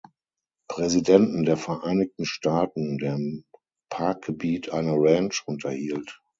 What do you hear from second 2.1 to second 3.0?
Staaten,